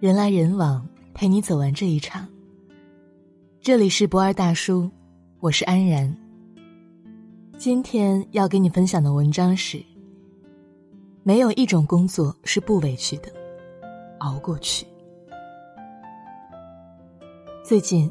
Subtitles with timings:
[0.00, 2.26] 人来人往，陪你走完这一场。
[3.60, 4.90] 这里是不二大叔，
[5.40, 6.16] 我是安然。
[7.58, 9.78] 今天要给你分享的文章是：
[11.22, 13.30] 没有一种工作是不委屈的，
[14.20, 14.86] 熬过去。
[17.62, 18.10] 最近，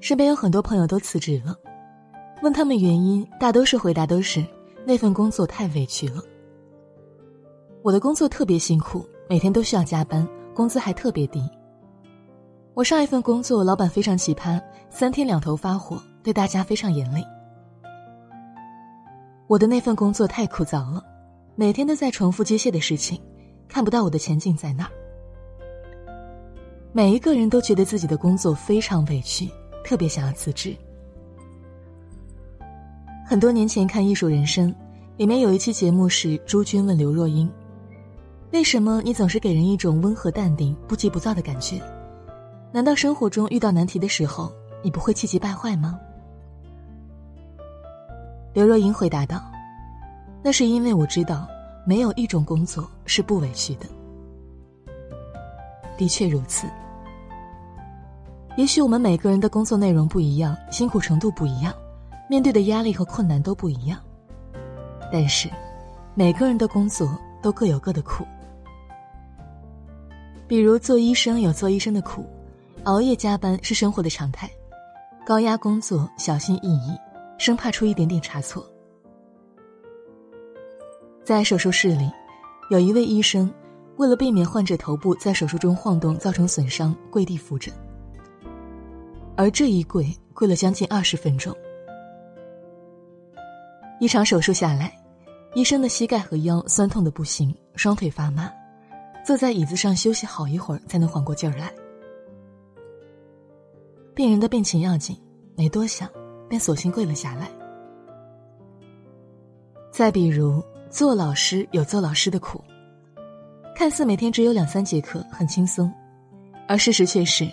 [0.00, 1.54] 身边有很多朋友都辞职了，
[2.42, 4.42] 问他们原因，大多数回答都是
[4.86, 6.22] 那份工作太委屈了。
[7.82, 10.26] 我的工作特别辛苦，每天都需要加班。
[10.58, 11.40] 工资还特别低。
[12.74, 17.22] 我上一份工作，老板非常奇葩，三天两头发火，对大家非常严厉。
[19.46, 21.00] 我的那份工作太枯燥了，
[21.54, 23.20] 每天都在重复机械的事情，
[23.68, 24.90] 看不到我的前景在那儿。
[26.90, 29.48] 每一个人都觉得自己的工作非常委屈，
[29.84, 30.74] 特别想要辞职。
[33.24, 34.72] 很多年前看《艺术人生》，
[35.18, 37.48] 里面有一期节目是朱军问刘若英。
[38.50, 41.80] 为什么你总是给人一种温和淡定、不急不躁的感觉？
[42.72, 44.50] 难道生活中遇到难题的时候，
[44.82, 45.98] 你不会气急败坏吗？
[48.54, 49.42] 刘若英回答道
[50.42, 51.46] ：“那是因为我知道，
[51.86, 53.86] 没有一种工作是不委屈的。
[55.98, 56.66] 的确如此。
[58.56, 61.72] 也许我们每个人的工作内容不一样，辛苦程度不一样，
[62.30, 64.00] 面对的压力和困难都不一样。
[65.12, 65.50] 但是，
[66.14, 67.06] 每个人的工作
[67.42, 68.24] 都各有各的苦。”
[70.48, 72.24] 比如做医生有做医生的苦，
[72.84, 74.50] 熬夜加班是生活的常态，
[75.26, 76.96] 高压工作小心翼翼，
[77.36, 78.66] 生怕出一点点差错。
[81.22, 82.10] 在手术室里，
[82.70, 83.52] 有一位医生，
[83.98, 87.70] 为了避免患者头部在手术中晃动造成损伤，跪地扶着。
[89.36, 91.54] 而这一跪跪了将近二十分钟。
[94.00, 94.96] 一场手术下来，
[95.54, 98.50] 医生的膝盖和腰酸痛的不行，双腿发麻。
[99.28, 101.70] 坐在椅子上休息好一会儿，才能缓过劲儿来。
[104.14, 105.14] 病人的病情要紧，
[105.54, 106.08] 没多想，
[106.48, 107.50] 便索性跪了下来。
[109.92, 112.64] 再比如，做老师有做老师的苦，
[113.76, 115.92] 看似每天只有两三节课，很轻松，
[116.66, 117.46] 而事实却是，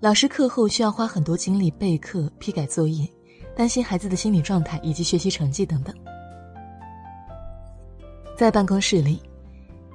[0.00, 3.06] 老师课后需要花很多精力备课、批改作业，
[3.54, 5.94] 担心孩子的心理状态以及学习成绩等等。
[8.38, 9.20] 在办公室里。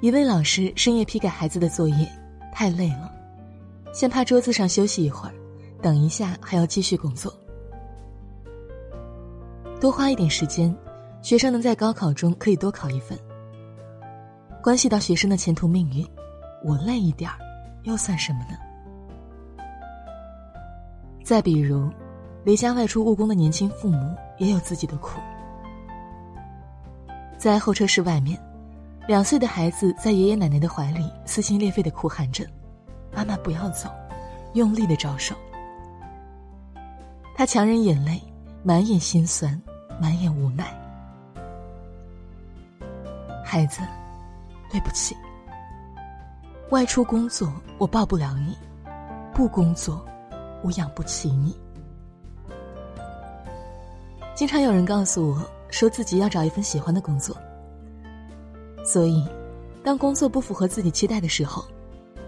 [0.01, 2.09] 一位老师深夜批改孩子的作业，
[2.53, 3.11] 太累了，
[3.91, 5.33] 先趴桌子上休息一会儿，
[5.81, 7.33] 等一下还要继续工作。
[9.77, 10.73] 多花一点时间，
[11.21, 13.19] 学生能在高考中可以多考一分。
[14.63, 16.07] 关系到学生的前途命运，
[16.63, 17.35] 我累一点儿，
[17.83, 18.57] 又算什么呢？
[21.25, 21.89] 再比如，
[22.45, 25.19] 离家外出务工的年轻父母也有自己的苦，
[27.37, 28.41] 在候车室外面。
[29.09, 32.45] 两岁的孩子在爷爷奶奶的怀里撕心裂肺的哭喊着
[33.11, 33.89] ：“妈妈不要走！”
[34.53, 35.33] 用力的招手。
[37.35, 38.21] 他强忍眼泪，
[38.61, 39.59] 满眼心酸，
[39.99, 40.63] 满眼无奈。
[43.43, 43.81] 孩子，
[44.69, 45.17] 对不起。
[46.69, 48.55] 外出工作我抱不了你，
[49.33, 50.05] 不工作
[50.61, 51.57] 我养不起你。
[54.35, 57.35] 经常有人告诉我，说自己要找一份喜欢的工作。
[58.91, 59.23] 所以，
[59.83, 61.63] 当工作不符合自己期待的时候，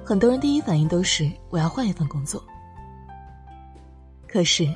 [0.05, 2.39] 很多人第一反应都是我要换一份工作。
[4.27, 4.72] 可是，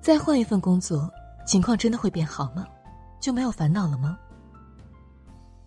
[0.00, 1.12] 再换一份工作，
[1.46, 2.66] 情况真的会变好吗？
[3.20, 4.16] 就没有烦恼了吗？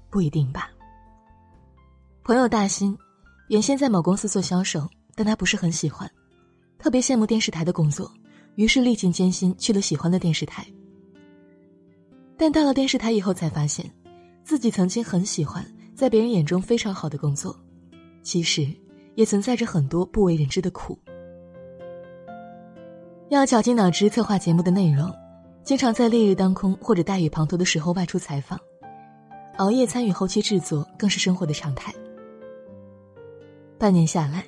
[0.09, 0.71] 不一定吧。
[2.23, 2.97] 朋友大新，
[3.49, 6.09] 原先在某公司做销售，但他不是很喜欢，
[6.79, 8.11] 特别羡慕电视台的工作，
[8.55, 10.65] 于是历尽艰辛去了喜欢的电视台。
[12.35, 13.85] 但到了电视台以后，才发现。
[14.49, 17.55] 自己曾经很喜欢，在别人眼中非常好的工作，
[18.23, 18.67] 其实
[19.13, 20.97] 也存在着很多不为人知的苦。
[23.29, 25.13] 要绞尽脑汁策划节目的内容，
[25.63, 28.59] 经常在烈日当空或者大雨滂沱的时候外出采访，
[29.57, 31.93] 熬夜参与后期制作更是生活的常态。
[33.77, 34.43] 半年下来，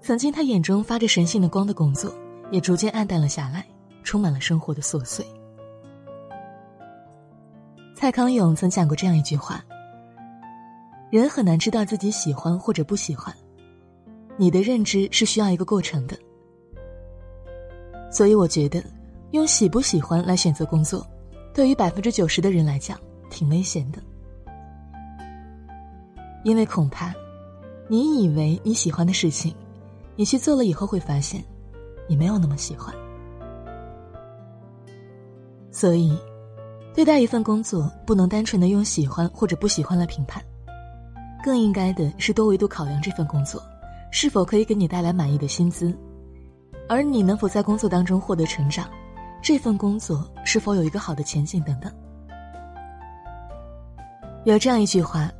[0.00, 2.14] 曾经他眼中发着神性的光的工作，
[2.52, 3.66] 也逐渐暗淡了下来，
[4.04, 5.26] 充满了生活的琐碎。
[8.00, 9.60] 蔡康永曾讲过这样一句话
[11.10, 13.34] ：“人很难知道自己喜欢或者不喜欢，
[14.36, 16.16] 你的认知是需要一个过程的。
[18.08, 18.80] 所以，我觉得
[19.32, 21.04] 用喜不喜欢来选择工作，
[21.52, 22.96] 对于百分之九十的人来讲，
[23.30, 24.00] 挺危险的。
[26.44, 27.12] 因为恐怕，
[27.88, 29.52] 你以为你喜欢的事情，
[30.14, 31.42] 你去做了以后，会发现，
[32.06, 32.94] 你没有那么喜欢。
[35.72, 36.16] 所以。”
[36.98, 40.42] 对待一份工作，不能单纯的用喜欢或者不喜欢来评判，
[41.44, 43.62] 更应该的是多维度考量这份工作，
[44.10, 45.96] 是否可以给你带来满意的薪资，
[46.88, 48.90] 而你能否在工作当中获得成长，
[49.40, 51.88] 这份工作是否有一个好的前景等等。
[54.42, 55.30] 有这样一句话：，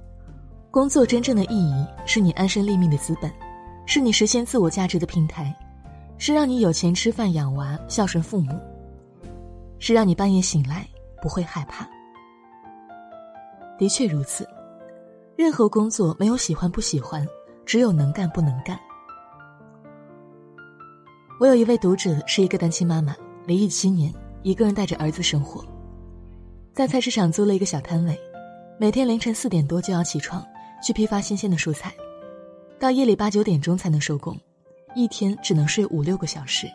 [0.71, 3.29] 工作真正的意义是你安身立命的资本，
[3.85, 5.53] 是你实现自我价值的平台，
[6.19, 8.53] 是让你有钱吃饭养娃孝顺父母，
[9.81, 10.87] 是让你半夜醒来
[11.21, 11.89] 不会害怕。
[13.79, 14.49] 的确如此，
[15.37, 17.27] 任何工作没有喜欢不喜欢，
[17.65, 18.79] 只有能干不能干。
[21.39, 23.15] 我有一位读者是一个单亲妈妈，
[23.47, 24.13] 离异七年，
[24.43, 25.65] 一个人带着儿子生活，
[26.73, 28.19] 在菜市场租了一个小摊位，
[28.79, 30.45] 每天凌晨四点多就要起床
[30.83, 31.95] 去批发新鲜的蔬菜，
[32.81, 34.37] 到夜里八九点钟才能收工，
[34.97, 36.67] 一天只能睡五六个小时。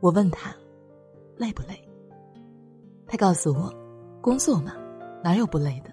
[0.00, 0.54] 我问他，
[1.36, 1.78] 累不累？
[3.12, 3.70] 他告诉我。
[4.22, 4.72] 工作嘛，
[5.22, 5.90] 哪有不累的？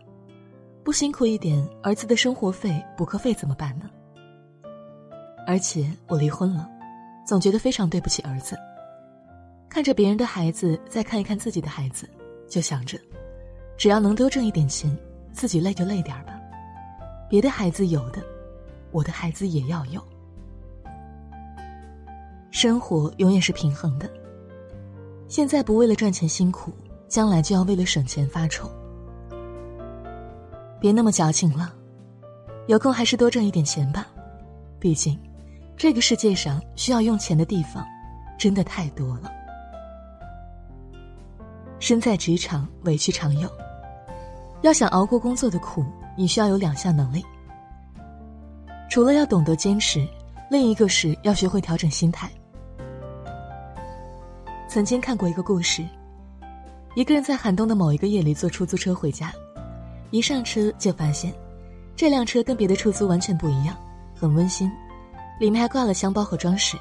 [0.86, 3.90] 不辛苦一点，儿子的生活费、补课费怎么办呢？
[5.46, 6.70] 而且我离婚了，
[7.28, 8.58] 总觉得非常对不起儿子。
[9.68, 12.10] 看着别人的孩子，再看一看自己的孩子，
[12.48, 12.98] 就想着，
[13.76, 14.98] 只要能多挣一点钱，
[15.34, 16.40] 自己累就累点吧。
[17.30, 18.24] 别的孩子有的，
[18.92, 20.02] 我的孩子也要有。
[22.50, 24.10] 生活永远是平衡的。
[25.28, 26.72] 现在不为了赚钱辛苦。
[27.10, 28.70] 将来就要为了省钱发愁，
[30.80, 31.74] 别那么矫情了，
[32.68, 34.08] 有空还是多挣一点钱吧。
[34.80, 35.20] 毕竟，
[35.76, 37.84] 这个世界上需要用钱的地方，
[38.38, 39.32] 真的太多了。
[41.80, 43.50] 身在职场，委屈常有，
[44.62, 45.84] 要想熬过工作的苦，
[46.16, 47.26] 你需要有两项能力。
[48.88, 50.08] 除了要懂得坚持，
[50.52, 52.30] 另一个是要学会调整心态。
[54.68, 55.84] 曾经看过一个故事。
[56.96, 59.32] 一个人在寒冬的某一个夜里坐出租车回家，
[60.12, 61.34] 一上车就发现，
[61.96, 63.78] 这辆车跟别的出租完全不一样，
[64.16, 64.70] 很温馨，
[65.40, 66.78] 里面还挂了香包和装饰。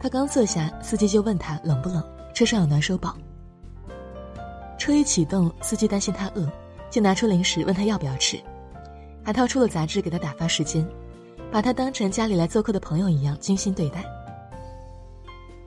[0.00, 2.02] 他刚坐下，司机就问他冷不冷，
[2.34, 3.16] 车上有暖手宝。
[4.78, 6.50] 车一启动，司机担心他饿，
[6.88, 8.40] 就拿出零食问他要不要吃，
[9.24, 10.86] 还掏出了杂志给他打发时间，
[11.50, 14.04] 把他当成家里来做客的朋友一样精心对待。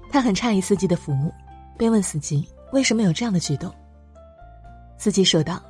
[0.10, 1.32] 他很诧异司机的服务，
[1.78, 2.48] 便问司机。
[2.76, 3.74] 为什么有这样的举动？
[4.98, 5.64] 司机说道：“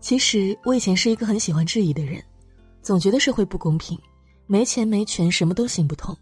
[0.00, 2.24] 其实我以前是一个很喜欢质疑的人，
[2.80, 3.98] 总觉得社会不公平，
[4.46, 6.16] 没钱没权什么都行不通。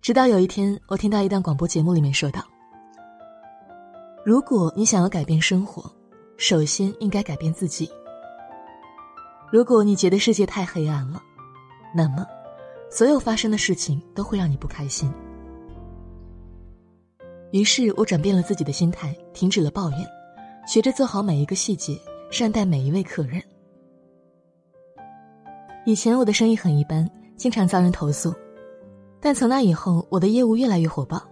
[0.00, 2.42] 直到有一天，我听到一档广播节目里面说道：
[4.24, 5.84] 如果你想要改变生活，
[6.38, 7.90] 首先应该改变自己。
[9.52, 11.22] 如果你觉得世界太黑暗了，
[11.94, 12.26] 那么
[12.90, 15.12] 所有发生的事情都会让你不开心。”
[17.50, 20.06] 于是我转变了自己的心态，停止了抱怨，
[20.66, 21.98] 学着做好每一个细节，
[22.30, 23.42] 善待每一位客人。
[25.86, 28.34] 以前我的生意很一般，经常遭人投诉，
[29.18, 31.22] 但从那以后，我的业务越来越火爆，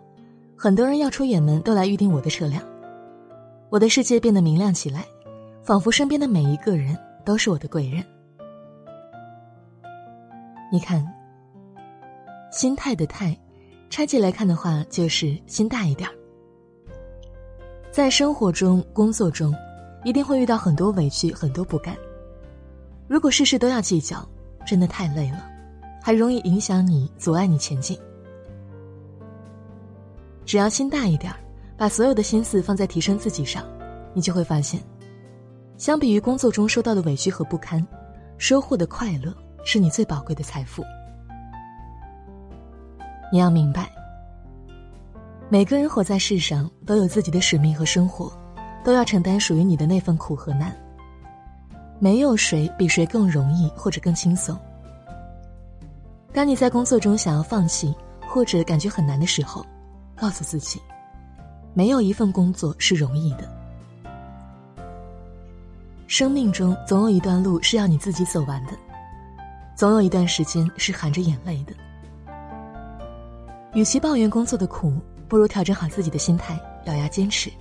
[0.57, 2.63] 很多人要出远门都来预订我的车辆，
[3.69, 5.05] 我的世界变得明亮起来，
[5.63, 6.97] 仿佛身边的每一个人
[7.27, 8.03] 都是我的贵人。
[10.73, 11.07] 你看，
[12.51, 13.39] 心态的态。
[13.89, 16.15] 拆解来看的话，就是心大一点儿。
[17.91, 19.55] 在生活中、工作中，
[20.05, 21.97] 一定会遇到很多委屈、很多不甘。
[23.09, 24.29] 如果事事都要计较，
[24.67, 25.49] 真的太累了，
[26.03, 27.99] 还容易影响你、阻碍你前进。
[30.45, 31.39] 只要心大一点儿，
[31.77, 33.65] 把所有的心思放在提升自己上，
[34.13, 34.81] 你就会发现，
[35.79, 37.85] 相比于工作中受到的委屈和不堪，
[38.37, 40.83] 收获的快乐是你最宝贵的财富。
[43.33, 43.91] 你要明白，
[45.49, 48.33] 每个人活在世上都有自己的使命和生活，
[48.85, 50.75] 都要承担属于你的那份苦和难。
[51.99, 54.57] 没有谁比谁更容易或者更轻松。
[56.33, 57.95] 当你在工作中想要放弃
[58.29, 59.65] 或者感觉很难的时候，
[60.15, 60.81] 告诉自己，
[61.75, 63.51] 没有一份工作是容易的。
[66.07, 68.73] 生命中总有一段路是要你自己走完的，
[69.75, 71.73] 总有一段时间是含着眼泪的。
[73.77, 74.91] 与其抱怨工作的苦，
[75.29, 77.53] 不如调整好自己的心态，咬牙坚持。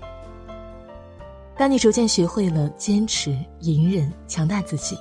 [1.58, 4.98] 当你逐渐学会了坚持、隐忍、强大自己，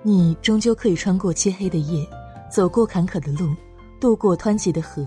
[0.00, 2.08] 你终究可以穿过漆黑的夜，
[2.48, 3.52] 走过坎坷的路，
[4.00, 5.04] 渡过湍急的河，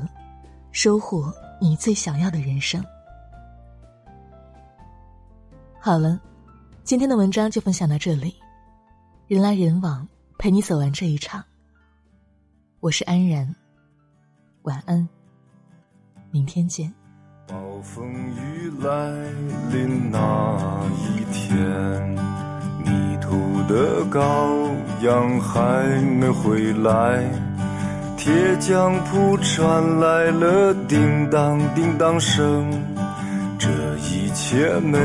[0.74, 2.84] 收获你最想要的人生。
[5.79, 6.20] 好了，
[6.84, 8.36] 今天的文章就分享到这里。
[9.27, 10.05] 人来人往，
[10.38, 11.41] 陪你走完这一场。
[12.82, 13.55] 我是安然。
[14.66, 15.08] 晚安，
[16.32, 16.92] 明天见。
[17.48, 19.12] 暴风雨来
[19.72, 21.56] 临那一天，
[22.84, 24.68] 迷途的羔
[25.04, 27.24] 羊还没回来，
[28.18, 32.68] 铁匠铺传来了叮当叮当声。
[33.60, 34.98] 这一切没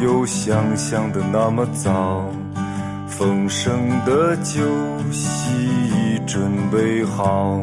[0.00, 2.24] 有想象的那么糟，
[3.06, 3.70] 丰盛
[4.06, 4.62] 的酒
[5.12, 7.62] 席已准备好，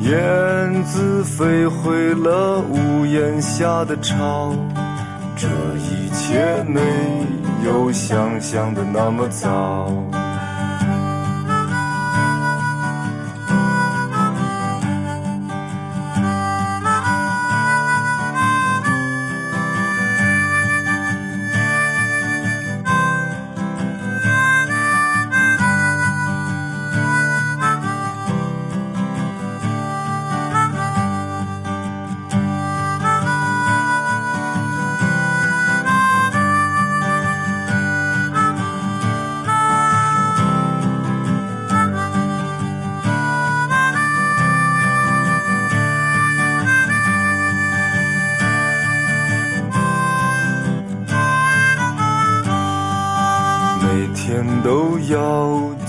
[0.00, 4.54] 燕子飞回了屋檐下的巢，
[5.36, 6.80] 这一切没
[7.66, 9.92] 有想象的那么糟。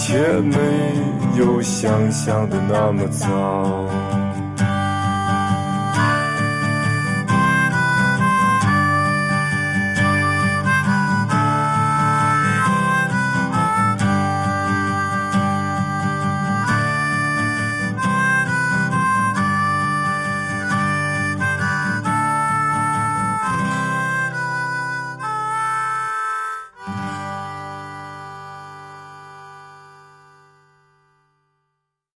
[0.00, 0.56] 切没
[1.36, 4.19] 有想象的那么糟。